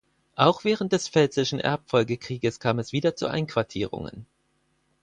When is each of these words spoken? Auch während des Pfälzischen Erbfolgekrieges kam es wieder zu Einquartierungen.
Auch 0.35 0.63
während 0.63 0.93
des 0.93 1.07
Pfälzischen 1.07 1.59
Erbfolgekrieges 1.59 2.59
kam 2.59 2.79
es 2.79 2.91
wieder 2.91 3.15
zu 3.15 3.27
Einquartierungen. 3.27 4.25